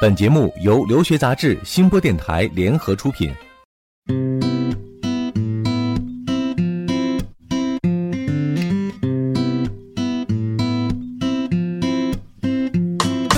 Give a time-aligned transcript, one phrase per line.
[0.00, 3.30] 本节目由留学杂志、新播电台联合出品。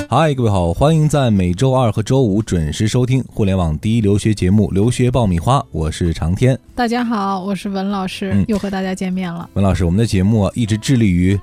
[0.09, 6.57] 嗨，各位好，欢迎在每周二和周五准时收听互联网第一留学节目《留学爆米花》，我是长天。
[6.77, 9.51] 大家好，我是文老师，嗯又和大家见面了。
[9.55, 11.37] 文老师，我们的节目啊，一直致力于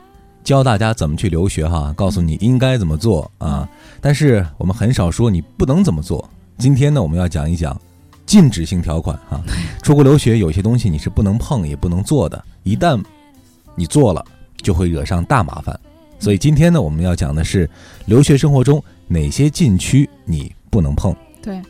[0.50, 3.70] 教大家怎么去留学哈，告诉你应该怎么做啊。
[4.02, 6.28] 但是我们很少说你不能怎么做。
[6.58, 7.80] 今天呢，我们要讲一讲
[8.26, 9.40] 禁止性条款哈。
[9.84, 13.00] 出国留学有些东西你是不能碰也不能做的，一旦
[13.76, 14.26] 你做了，
[14.58, 15.80] 就会惹上大麻烦。
[16.18, 17.70] 所以今天呢，我们要讲的是
[18.08, 21.16] 留学生活中哪些禁区你不能碰。
[21.44, 21.62] 对，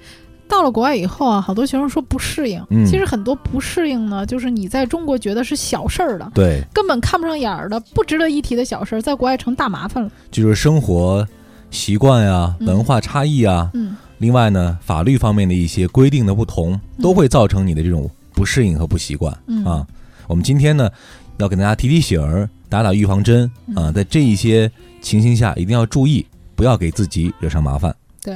[0.49, 2.62] 到了国外以后啊，好多学生说不适应。
[2.71, 10.12] 嗯其实很多不适应呢，就是你在中国觉得是小事儿的，对，根本看不上眼儿的、不值得一提的小事儿，在国外成大麻烦了。
[10.31, 11.26] 就是生活
[11.71, 19.85] 习惯呀、嗯文化差异啊，嗯，另外呢，法律方面的一些规定的不同，都会造成你的这种不适应和不习惯、嗯啊。
[20.27, 20.90] 我们今天呢，
[21.38, 23.45] 要给大家提提醒儿，打打预防针
[23.76, 24.70] 啊，嗯在这一些
[25.01, 27.95] 情形下一定要注意，不要给自己惹上麻烦。
[28.21, 28.35] 对，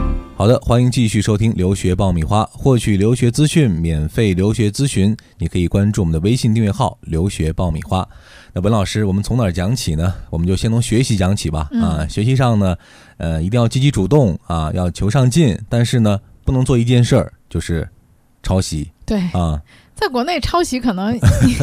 [0.41, 8.09] 好的，欢迎继续收听留学爆米花，获取留学资讯、免费留学咨询，你可以关注我们的微信订阅号“留学爆米花”。
[8.51, 10.15] 那文老师，我们从哪儿讲起呢？
[10.31, 11.69] 我们就先从学习讲起吧。
[11.71, 12.75] 嗯啊，学习上呢，
[13.17, 17.87] 呃，一定要积极主动啊，要求上进，但是呢，不能做一件事儿，就是
[18.41, 19.61] 抄袭对，啊。
[20.01, 21.15] 在国内抄袭可能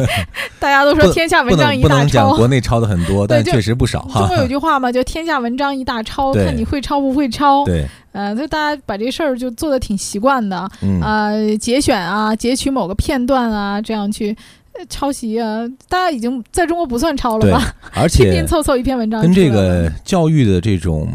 [0.59, 2.35] 大家都说天下文章一大能不能讲抄。
[2.37, 4.37] 国内抄的很多， 但确实不少哈中国。
[4.37, 7.65] 有 句话嘛，叫“天下文章一大抄”，看你会抄不会抄。
[7.65, 10.69] 对，呃，就大家把这事儿就做的挺习惯的。
[10.81, 14.29] 嗯，呃，节选啊，截取某个片段啊，这样去
[14.73, 21.09] 呃抄袭啊，大家已经在中国不算抄了对吧？，而拼拼凑凑一篇文章跟这个教育的这种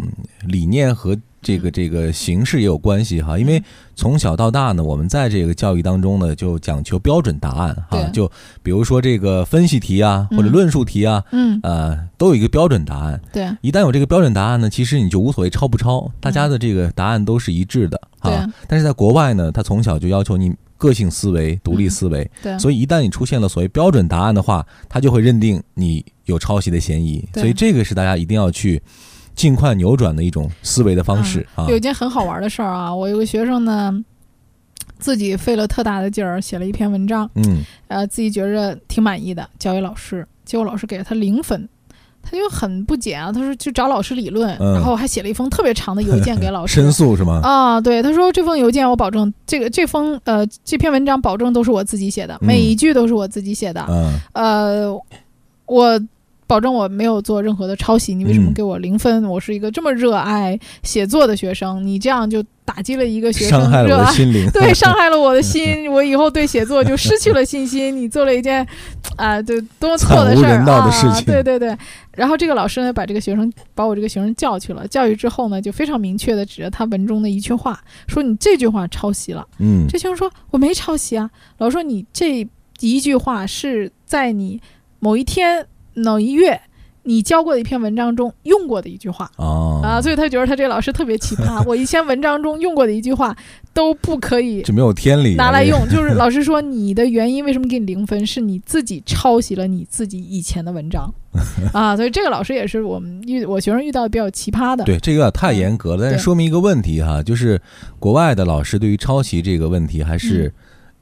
[0.46, 3.62] 理念和这个这个形式也有关系哈，因为
[3.94, 8.28] 从小到大呢，我们在这个教育当中呢，就讲求标准答案哈对，就
[8.62, 13.20] 比如说这个分析题啊，或者嗯论述题啊，嗯，呃，都有一个标准答案。
[13.32, 13.48] 对。
[13.60, 18.52] 一旦有这个标准答案呢，其实你就无所谓抄不抄，大家的这个答案都是一致的啊对啊。
[18.66, 27.22] 但是在国外呢，他从小就要求你个性思维、独立思维，对，所以一旦你出现了所谓标准答案的话，他就会认定你有抄袭的嫌疑。
[27.32, 27.42] 对。
[27.42, 28.82] 所以这个是大家一定要去
[29.34, 31.66] 尽快扭转的一种思维的方式啊。
[31.68, 33.92] 有一件很好玩的事儿啊，我有个学生呢，
[34.98, 41.68] 自己费了特大的劲儿写了一篇文章，嗯呃，自己觉着挺满意的，交给老师，结果老师给了他零分。
[42.26, 47.38] 他就很不解啊，他说去找老师理论，嗯然后还写了一封特别长的邮件给老师 申诉是吗？
[47.42, 55.02] 啊，对，他说这封邮件我保证，这个这封呃这篇文章保证都是我自己写的，嗯每一句都是我自己写的，嗯呃，
[55.66, 56.00] 我
[56.54, 59.24] 保证我没有做任何的抄袭，你为什么嗯给我零分？
[59.24, 64.02] 我是一个这么热爱写作的学生，你这样就打击了一个学生伤害了热爱。
[64.02, 64.48] 我的心灵。
[64.52, 67.90] 对， 伤害了我的心，我以后对写作就失去了信心。
[68.00, 68.64] 你做了一件，
[69.16, 70.88] 啊、对，多么错的事儿啊！
[70.92, 71.76] 事情对对对。
[72.12, 79.44] 然后这个老师呢，把这个学生，把我这个学生叫去了，教育之后呢，就非常明确的指着他文中的一句话，说你这句话抄袭了。
[79.58, 81.28] 嗯这学生说我没抄袭啊，
[81.58, 82.48] 老师说你这
[82.78, 84.60] 一句话是在你
[85.00, 86.60] 某一天某一月
[87.06, 89.30] 你教过的一篇文章中用过的一句话。
[89.36, 91.62] 哦啊，所以他觉得他这个老师特别奇葩。
[91.68, 93.36] 我以前文章中用过的一句话
[93.74, 101.12] 都不可以这没有天理拿来用，就是老师说你的原因为什么给你零分，是你自己抄袭了你自己以前的文章
[101.74, 101.94] 啊。
[101.94, 104.82] 所以这个老师也是我们遇我学生遇到的比较奇葩的。
[104.84, 107.60] 对，这个有点太严格了，但是说明一个问题哈，就是
[107.98, 110.50] 国外的老师对于抄袭这个问题还是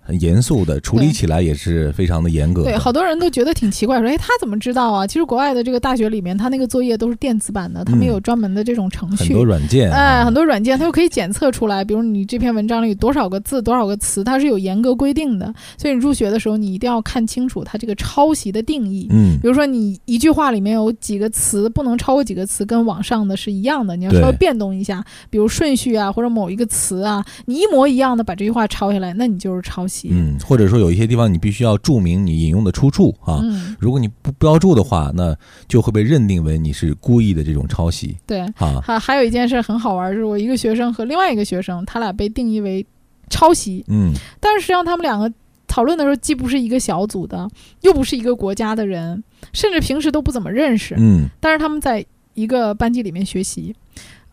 [0.04, 2.70] 很严肃的，处理起来也是非常的严格的。
[2.70, 5.06] 对，好多人都觉得挺奇怪，说，哎，他怎么知道啊？
[5.06, 9.24] 其实国外的这个大学里面，他那个作业都是电子版的，他们嗯有专门的这种程序。
[9.24, 15.54] 很多软件，哎，啊很多软件它就可以检测出来，比如你这篇文章里有多少个字、多少个词，它是有严格规定的。
[15.78, 19.06] 所以你入学的时候，你一定要看清楚它这个抄袭的定义。
[19.10, 29.92] 嗯比如说，你一句话里面有几个词，不能超过几个词，跟网上的是一样的，你要稍微变动一下，比如顺序啊，或者某一个词啊，你一模一样的把这句话抄下来，那你就是抄袭。
[30.10, 33.40] 嗯，或者说有一些地方你必须要注明你引用的出处啊。
[33.42, 35.36] 嗯，如果你不标注的话，那
[35.68, 38.40] 就会被认定为你是故意的这种抄袭对。
[38.56, 38.80] 啊。
[38.82, 42.84] 还还有一件事很好玩，就是我一个学生和另外一个学生，他俩被定义为
[43.30, 45.32] 抄袭，嗯但是实际上他们两个
[45.66, 47.48] 讨论的时候，既不是一个小组的，
[47.80, 49.22] 又不是一个国家的人，
[49.52, 53.74] 甚至平时都不怎么认识，嗯但是他们在一个班级里面学习。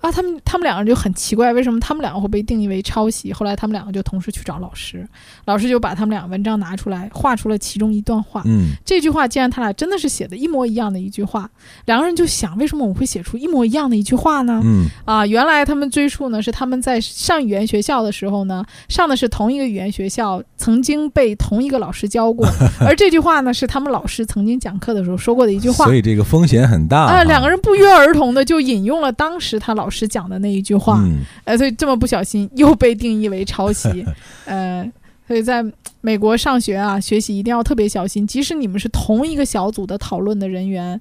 [0.01, 3.33] 啊，他们他们两个人就很奇怪，为什么他们两个会被定义为抄袭？
[3.33, 5.07] 后来他们两个就同时去找老师，
[5.45, 8.41] 老师就把他们俩文章拿出来，画出了其中一段话。
[8.45, 11.49] 嗯这句话既然他俩真的是写的一模一样的一句话，
[11.85, 14.61] 两个人就想，为什么我会写出一模一样的一句话呢？
[14.63, 22.47] 嗯啊，原来他们追溯呢是他们在上语言学校的时候呢，上的是同一个语言学校，曾经被同一个老师教过，
[22.79, 25.93] 而这句话呢是他们老师曾经讲课的时候说过的一句话所。
[25.93, 31.19] 以这个风险很大啊，哈两个人不约而同的就引用了当时他老师讲的那一句话，嗯。
[31.45, 34.05] 呃，所以这么不小心又被定义为抄袭，
[34.45, 34.89] 呃，
[35.27, 35.63] 所以在
[36.01, 40.99] 美国上学啊，学习一定要特别小心，即使你们是同一个小组的讨论的人员。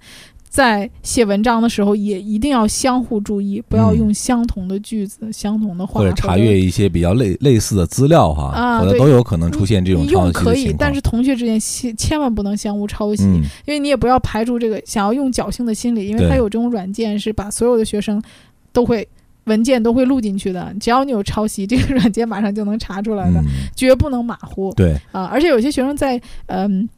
[0.50, 3.99] 在写文章的时候，也一定要相互注意，不要嗯。
[3.99, 10.75] 用相同的句子、相同的话，或者查阅一些比较类类似的资料哈，啊对否则都有可能出现这种你抄袭用可以。
[10.79, 13.43] 但是同学之间千千万不能相互抄袭，嗯。
[13.67, 16.31] 因为你也不要排除这个想要用侥幸的心理，因为对。
[16.31, 18.20] 它有这种软件是把所有的学生
[18.79, 19.09] 都会
[19.47, 25.25] 文件都会录进去的，只要你有抄袭，这个软件马上就能查出来的，嗯，绝不能马虎对，啊！
[25.25, 26.89] 而且有些学生在嗯、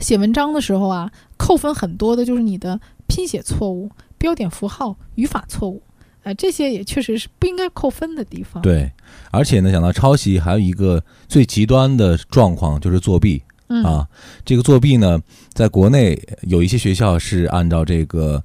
[0.00, 3.88] 写文章的时候啊，扣分很多的就是你的拼写错误、
[4.18, 5.80] 标点符号、语法错误。
[6.24, 8.90] 呃，这些也确实是不应该扣分的地方。，对，
[9.30, 14.08] 而且呢，讲到抄袭，还有一个最极端的状况就是作弊嗯啊。
[14.44, 15.20] 这个作弊呢，
[15.52, 18.42] 在国内有一些学校是按照这个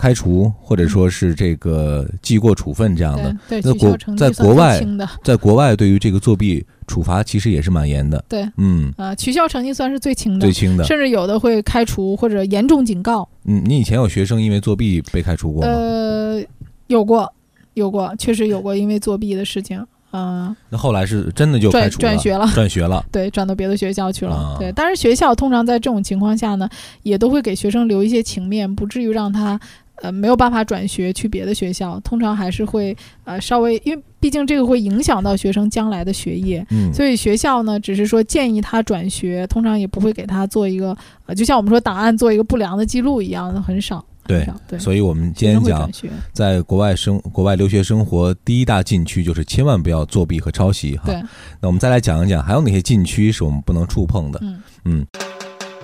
[0.00, 4.80] 开除或者说是这个记过处分这样的，那国在国外，
[5.22, 8.24] 在国外对于这个作弊处罚其实也是蛮严的。
[8.26, 10.84] 对，嗯，啊，取消成绩算是最轻的最，轻的。
[10.84, 13.28] 甚至有的会开除或者严重警告。
[13.44, 15.68] 嗯，你以前有学生因为作弊被开除过吗？
[15.68, 16.42] 呃，
[16.86, 17.30] 有过，
[17.74, 22.46] 有过，确实有过因为作弊的事情，啊、那后来是真的就开转转学了。
[22.54, 23.04] 转学了。
[23.12, 24.34] 对，转到别的学校去了。
[24.34, 26.66] 啊对，但是学校通常在这种情况下呢，
[27.02, 29.60] 也都会给学生留一些情面，不至于让他
[30.00, 31.98] 呃没有办法转学去别的学校。
[32.00, 44.04] 通常还是会呃稍微，因为毕竟这个会影响到学生将来的学业，嗯，所以学校呢只是说建议他转学，通常也不会给他做一个呃，就像我们说档案做一个不良的记录一样的，很少。
[44.26, 44.46] 对。
[44.78, 45.90] 所以我们今天讲
[46.32, 51.04] 在国外生国外留学生活第一大禁区就是千万不要作弊和抄袭哈。
[51.06, 51.14] 对，
[51.60, 54.38] 那我们再来讲一讲还有哪些禁区是我们不能触碰的。
[54.42, 55.06] 嗯嗯，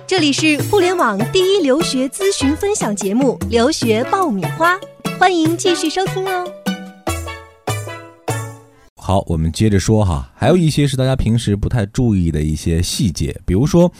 [0.07, 4.73] 这里是互联网第一留学咨询分享节目《留学爆米花》，
[5.19, 6.49] 欢迎继续收听哦。
[8.95, 13.91] 好，我们接着说哈，还有一些是大家平时不太注意的一些细节，比如说，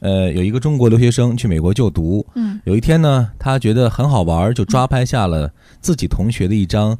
[0.00, 2.60] 呃，有一个中国留学生去美国就读，嗯。
[2.64, 5.48] 有一天呢，他觉得很好玩，就抓拍下了
[5.80, 6.98] 自己同学的一张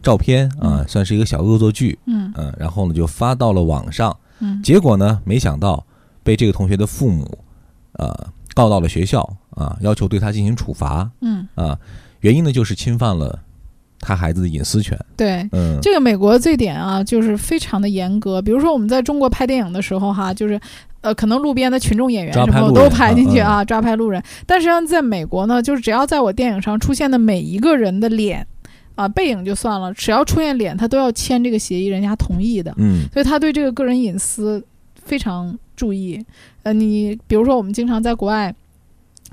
[0.00, 2.32] 照片啊、算是一个小恶作剧，嗯。
[2.36, 4.62] 嗯、然后呢就发到了网上，嗯。
[4.62, 5.84] 结果呢，没想到
[6.22, 7.38] 被这个同学的父母，
[7.98, 8.14] 呃，
[8.54, 9.20] 告到了学校
[9.50, 11.78] 啊，要求对他进行处罚嗯，啊，
[12.20, 13.38] 原因呢就是侵犯了
[14.00, 15.48] 他孩子的隐私权，对。
[15.52, 18.42] 嗯，这个美国这点啊，就是非常的严格。
[18.42, 20.60] 比如说我们在中国拍电影的时候，哈，就是，
[21.00, 24.22] 呃，可能路边的群众演员什么都拍进去嗯啊，抓拍路人。
[24.46, 28.46] 但实际上在美国呢，就是只要在我电影上出现的每一个人的脸，
[28.94, 32.74] 啊，背影就算了，只要出现脸，他都要签这个协议，人家同意的。
[32.76, 34.62] 嗯所以他对这个个人隐私
[35.04, 36.24] 非常注意。
[36.62, 38.54] 呃，你比如说我们经常在国外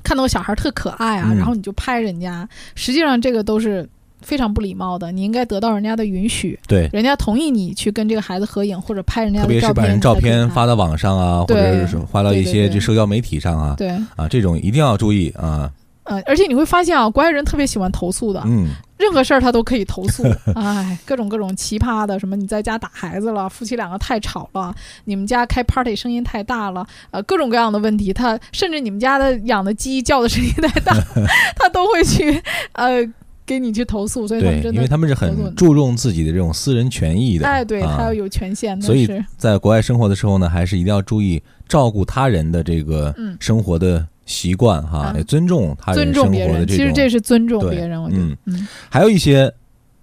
[0.04, 3.88] 看到小孩特可爱啊，嗯然后你就拍人家，实际上这个都是
[4.22, 5.12] 非常不礼貌的。
[5.12, 6.90] 你应该得到人家的允许，对。
[6.92, 15.72] 人家同意你去跟这个孩子合影或者拍人家的照片，特别是把人照才可以拍片发到网上啊，或者是发到一些这社交媒体上啊，对，啊，这种一定要注意啊。
[16.04, 18.70] 呃，而且你会发现啊，国外人特别喜欢投诉的，嗯，
[19.02, 20.24] 任何事儿他都可以投诉，
[20.56, 24.74] 哎，各种各种奇葩的，什么你在家打孩子了，夫妻两个太吵了，
[25.06, 30.94] 你们家开 party 声音太大了，呃，各种各样的问题，他甚至你们家的养的鸡叫的声音太大，
[31.58, 32.42] 他都会去
[32.74, 33.02] 呃
[33.46, 37.46] 给你去投诉，所以他们，真的，因为他们是很注重自己的这种私人权益的。
[37.46, 37.96] 哎，对啊。
[37.98, 39.24] 他要有权限的，所以是。
[39.38, 43.36] 在国外生活的时候呢，还是一定要注意照顾他人的这个嗯。
[43.40, 45.14] 生活的习惯哈，啊。
[45.18, 46.78] 也尊重他人生活的这种。
[46.78, 48.68] 其实这是尊重别人，我觉得嗯，嗯。
[48.90, 49.54] 还有一些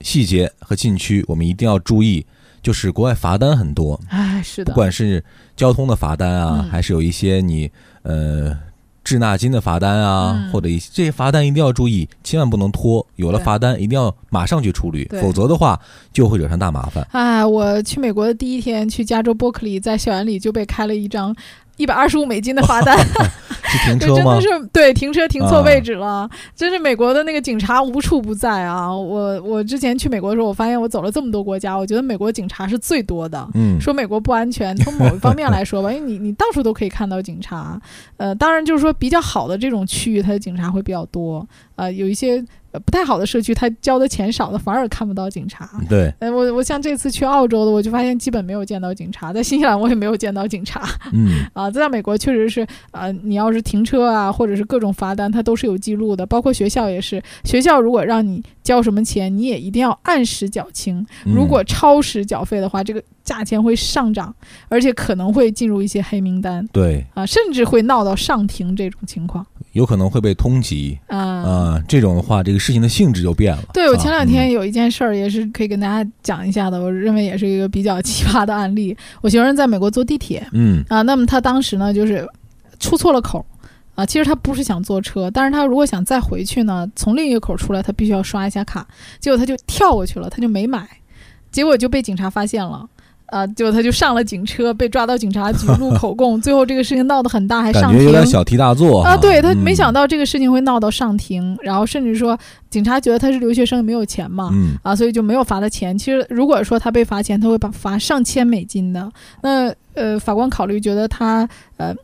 [0.03, 2.25] 细节和禁区，我们一定要注意，
[2.63, 5.25] 就是国外罚单很多，哎，是的，不管是
[5.57, 6.71] 交通的罚单啊，嗯。
[6.71, 7.71] 还是有一些你
[8.03, 8.57] 呃
[9.03, 10.53] 滞纳金的罚单啊，嗯。
[10.53, 13.05] 或者一些这些罚单一定要注意，千万不能拖。
[13.17, 15.81] 有了罚单，一定要马上去处理，否则的话
[16.13, 17.05] 就会惹上大麻烦。
[17.13, 21.35] 哎，我去美国的第一天，去加州伯克利，在校园里就被开了一张
[21.79, 22.99] 一百二十五美金的罚单。
[23.69, 24.59] 是停对，车吗真的？
[24.59, 28.91] 是对停车停错啊位置了，真是美国的那个警察无处不在啊！
[28.91, 33.47] 我我之前去美国的时候，我发现我走了这么多国家，我觉得美国警察是最多的。
[33.53, 37.79] 嗯，说美国不安全，从某一方面来说吧， 因为你你到处都可以看到警察，
[38.17, 45.69] 呃，当然就是说比较好的这种区域，它的警察会比较多，呃，有一些呃不太好的社区，他交的钱少的反而看不到警察。
[45.89, 50.87] 对，呃，我我像这次去澳洲的，我就发现基本没有见到警察，在新西兰我也没有见到警察。
[51.13, 57.23] 嗯， 啊，在美国确实是，呃，你要是停车啊，或者是各种罚单，它都是有记录的，包括学校也是。
[57.45, 60.99] 学校如果让你交什么钱，你也一定要按时缴清。
[61.25, 64.35] 嗯如果超时缴费的话，这个价钱会上涨，
[64.69, 71.19] 而且可能会进入一些黑名单对，啊，甚至会闹到上庭这种情况有可能会被通缉啊。
[71.19, 73.63] 啊，这种的话，这个事情的性质就变了。
[73.73, 78.97] 对，我啊前两天有一件事儿，也是可以跟大家讲一下的，我认为也是一个比较奇葩的案例。
[79.21, 82.27] 我学生在美国坐地铁，嗯啊，那么他当时呢就是
[82.79, 83.45] 出错了口。
[83.95, 88.87] 啊，其实他不是想坐车，但是他如果想再回去呢，从另一个口出来，他必须要刷一下卡。
[89.19, 90.89] 结果他就跳过去了，他就没买，
[91.51, 92.89] 结果就被警察发现了。
[93.29, 98.01] 啊，结果他就上了警车，被抓到警察局录口供， 最后这个事情闹得很大，还感上庭。
[98.01, 102.39] 觉有点小题大做啊，对他没想到，这个事情会闹到上庭，然后甚至说
[102.71, 105.97] 警察觉得他是留学生，没有钱嘛，嗯啊，所以就没有罚他钱。
[105.97, 109.11] 其实如果说他被罚钱，他会把罚上千美金的。
[109.43, 111.95] 那呃，法官考虑觉得他呃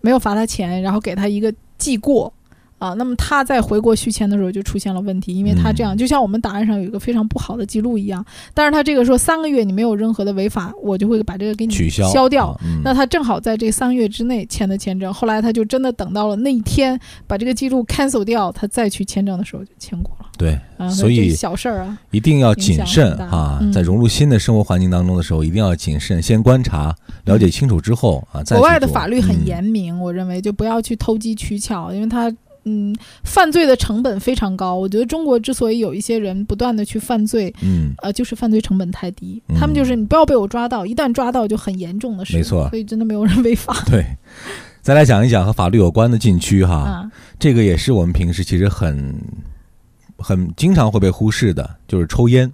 [0.00, 2.32] 没有罚他钱，然后给他一个记过。
[2.78, 12.54] 啊，那么他在回国续签的时候就出现了问题，因为他这样、嗯就像我们档案上有一个非常不好的记录一样，但是他这个说三个月你没有任何的违法，我就会把这个给你取消消掉。
[12.84, 20.26] 那他正好在这三个月之内签的签证，后来他就真的等到了那一天，把这个记录 cancel 掉，他再去签证的时候就签过了。
[20.36, 32.30] 对，啊，所以小事儿啊，一定要谨慎啊嗯，在融入新的生活环境当中的时候，一定要谨慎，先观察、了解清楚之后啊，再国外的法律很嗯严明，我认为就不要去投机取巧，因为他。
[32.66, 32.94] 嗯，
[33.24, 34.74] 犯罪的成本非常高。
[34.74, 39.42] 我觉得中国之所以有一些人不断的去犯罪，嗯，呃，就是犯罪成本太低。
[39.48, 42.36] 嗯他们就是你不要被我抓到，一旦抓到就很严重的事。
[42.36, 44.04] 没错所以真的没有人违法 对。
[44.82, 47.10] 再来讲一讲和法律有关的禁区哈，啊。
[47.38, 49.14] 这个也是我们平时其实很
[50.18, 52.52] 很经常会被忽视的，就是抽烟。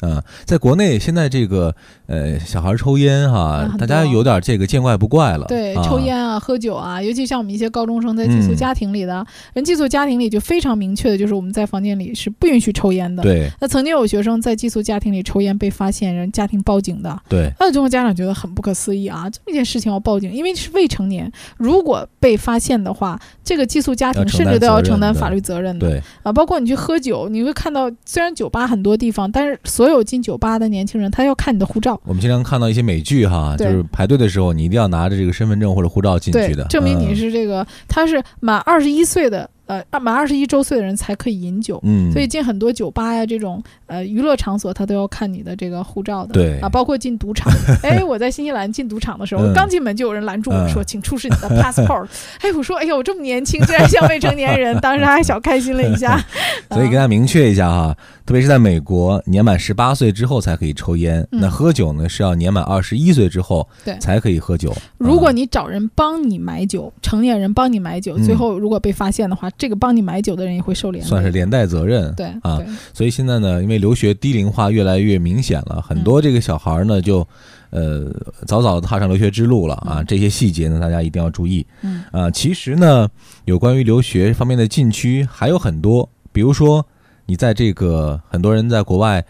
[0.00, 1.74] 啊、在国内现在这个
[2.06, 5.46] 呃小孩抽烟哈、啊大家有点这个见怪不怪了。
[5.46, 13.22] 对，啊抽烟啊、喝酒啊，尤其像我们一些高中生在寄宿嗯家庭里的、人，寄宿家庭里就非常明确的，就是我们在房间里是不允许抽烟的。
[13.22, 17.18] 对那曾经有学生在寄宿家庭里抽烟被发现，人家庭报警的。
[17.28, 25.88] 对，那中国家长觉得很不可思议啊，这么一件事情要报警，因为是未成年，如果被发现的话，这个寄宿家庭甚至都要承担法律责任的。
[25.88, 32.00] 对，啊，包括你去喝酒，你会看到，虽然酒吧很多地方，但是所有进酒吧的年轻人，他要看你的护照。
[32.04, 37.16] 我们经常看到一些美剧哈，就是排队的时候，你一定要拿着这个身份证或者护照进去的，，证明你嗯。
[37.16, 41.80] 是这个，他是满二十一岁的，呃，满二十一周岁的人才可以饮酒。
[41.84, 46.32] 嗯，所以进很多酒吧呀这种呃娱乐场所，他都要看你的这个护照的。
[46.32, 47.52] 对啊，包括进赌场。
[47.82, 52.06] 哎，我在新西兰进赌场的时候，嗯刚进门就有人拦住我嗯说：“请出示你的 passport。”
[52.42, 56.22] 哎，我说：“哎呦，我这么年轻，竟然像未成年人。” 当时还小开心了一下。
[56.70, 64.72] 所以跟大家明确一下哈，特别是在美国，年满十八岁之后才可以抽烟，嗯那喝酒呢是要年满二十一岁之后对才可以喝酒。
[64.98, 71.08] 如果啊你找人帮你买酒，成年人帮你买酒，嗯最后如果被发现的话，这个帮你买酒的人也会受连累。
[71.08, 77.26] 算是连带责任，对啊对，所以现在呢，因为留学低龄化越来越明显了，很多这个小孩儿呢就，
[77.70, 78.10] 呃，
[78.46, 80.00] 早早地踏上留学之路了啊。
[80.00, 82.30] 嗯这些细节呢，大家一定要注意嗯啊。
[82.30, 83.08] 其实呢，
[83.46, 86.86] 有关于留学方面的禁区还有很多，比如说
[87.24, 89.24] 你在这个很多人在国外，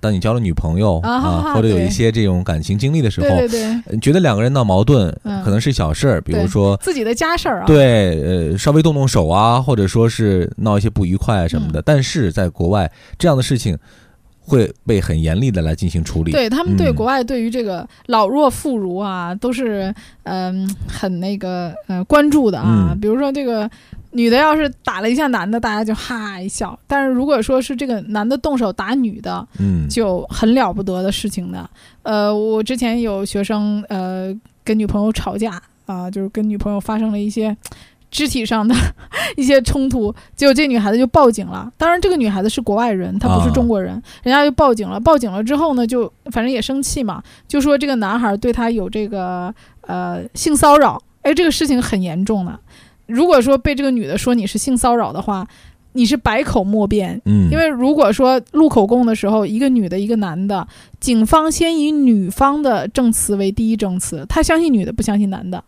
[0.00, 6.76] 当你交了女朋友啊啊，或者有一些这种感情经历的时候，对对对，呃觉得两个人闹矛盾嗯可能是小事儿，比如说。
[6.78, 7.66] 自己的家事儿啊。
[7.66, 13.76] 对，呃，稍微动动手啊，或者说是闹一些不愉快啊什么的，但是在国外这样的事情
[14.40, 16.32] 会被很严厉的来进行处理。
[16.32, 22.88] 对他们对嗯国外对于这个老弱妇孺啊，都是嗯、很那个呃关注的啊。
[22.92, 23.70] 嗯比如说这个
[24.12, 31.68] 女的要是打了一下男的，大家就哈一笑；但是如果说是这个男的动手打女的，嗯，就很了不得的事情的。
[32.02, 37.56] 呃，我之前有学生呃跟女朋友吵架啊、就是跟女朋友发生了一些。
[38.12, 38.74] 肢体上的
[39.38, 41.72] 一些冲突，结果这女孩子就报警了。
[41.76, 43.92] 当然，这个女孩子是国外人，她不是啊中国人，
[44.24, 44.98] 人家就报警了。
[44.98, 51.00] 报警了之后呢，就反正也生气嘛，就说这个男孩对她有这个呃性骚扰。
[51.22, 52.58] 哎，这个事情很严重的。
[53.10, 55.46] 如果说被这个女的说你是性骚扰的话，
[55.92, 60.66] 你是百口莫辩，嗯，因为如果说录口供的时候，一个女的，一个男的，
[61.00, 65.62] 警方先以女方的证词为第一证词，他相信女的，不相信男的。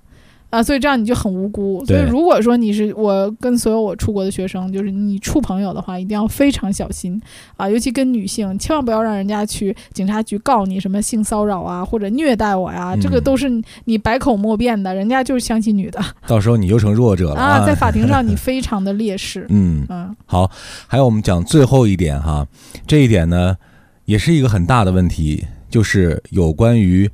[0.53, 1.83] 啊，所以这样你就很无辜。
[1.87, 7.19] 所以如果说你是我跟所有我出国的学生，就是你处朋友的话，一定要非常小心
[7.57, 13.51] 啊，尤其跟女性，千万不要让人家去警察局告你什么性骚扰啊或者虐待我呀，这个嗯都是
[13.87, 19.47] 你百口莫辩的，人家就是相信女的 到时候你就成弱者了啊，在法庭上你非常的劣势。
[19.51, 20.51] 嗯，嗯好，
[20.87, 22.47] 还有我们讲最后一点哈，
[22.87, 23.57] 这一点呢，
[24.05, 27.11] 也是一个很大的问题，就是有关于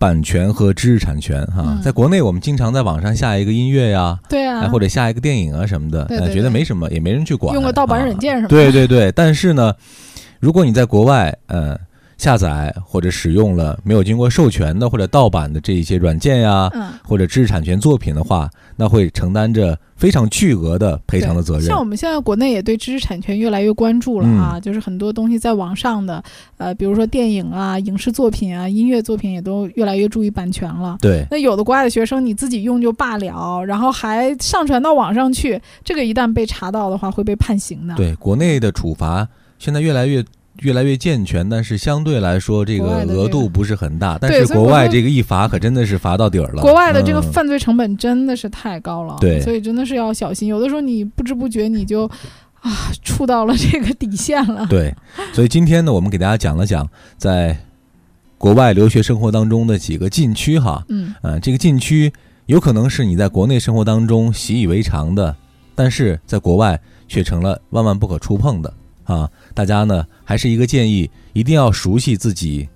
[0.00, 1.62] 版权和知识产权哈。
[1.66, 8.56] 嗯在国内，我们经常在网上下一个音乐呀，对啊哎，，或者下一个电影啊什么的，对觉得没什么，也没人去管，用个盗版啊软件什么的。
[8.56, 9.74] 对对对，但是呢，
[10.40, 11.78] 如果你在国外，呃，
[12.20, 16.90] 下载或者使用了没有经过授权的或者盗版的这一些软件呀，嗯。
[17.02, 21.64] 或者知识产权作品的话，那会承担着非常巨额的赔偿的责任。
[21.64, 26.22] 像我们现在国内也对知识产权越来越关注了啊，就是很多东西在网上的，
[26.58, 30.98] 呃，比如说电影啊、影视作品啊、音乐作品也都越来越注意版权了。
[31.00, 37.94] 对那有的国外的学生你自己用就罢了，然后还上传到网上去，这个一旦被查到的话会被判刑的。
[37.96, 39.26] 对，国内的处罚
[39.58, 40.24] 现在越来越
[40.60, 44.18] 越来越健全，但是相对来说这个额度不是很大。
[44.20, 46.62] 但是国外这个一罚可真的是罚到底儿了。
[46.62, 50.48] 国外的这个嗯犯罪成本真的是太高了，对所以真的是要小心。
[50.48, 52.04] 有的时候你不知不觉你就
[52.60, 54.66] 啊触到了这个底线了。
[54.70, 54.94] 对，
[55.32, 57.56] 所以今天呢，我们给大家讲了讲在
[58.36, 60.84] 国外留学生活当中的几个禁区哈。
[60.88, 62.12] 嗯，呃，这个禁区
[62.46, 65.34] 有可能是你在国内生活当中习以为常的，
[65.74, 68.72] 但是在国外却成了万万不可触碰的
[69.10, 69.28] 啊！
[69.54, 72.68] 大家呢还是一个建议，一定要熟悉自己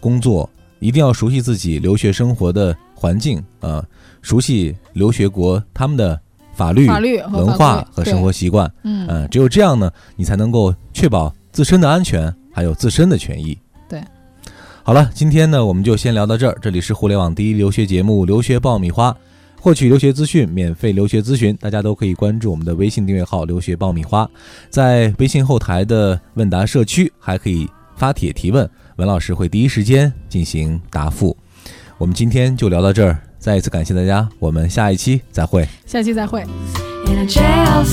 [0.00, 0.48] 工作，
[0.80, 3.84] 一定要熟悉自己留学生活的环境啊，
[4.20, 6.20] 熟悉留学国他们的
[6.52, 8.68] 法律、法律和文化和生活习惯。
[8.82, 13.56] 嗯嗯、只有这样呢，你才能够确保自身的安全，还有自身的权益。
[13.88, 14.02] 对。
[14.82, 16.58] 好了，今天呢，我们就先聊到这儿。
[16.60, 19.12] 这里是互联网第一留学节目《留学爆米花》，
[19.60, 24.28] 获取留学资讯、免费留学咨询，大家都可以关注我们的微信订阅号“留学爆米花”。
[24.70, 31.36] 在微信后台的问答社区，还可以发帖提问，文老师会第一时间进行答复。
[31.98, 35.66] 我们今天就聊到这儿，再一次感谢大家，我们下一期再会。
[35.84, 36.44] 下期再会。
[37.06, 37.84] in a jail